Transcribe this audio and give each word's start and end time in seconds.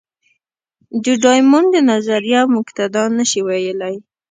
د 1.03 1.05
ډایمونډ 1.23 1.73
نظریه 1.91 2.41
موږ 2.53 2.67
ته 2.77 2.83
دا 2.95 3.03
نه 3.17 3.23
شي 3.29 3.41
ویلی. 3.47 3.95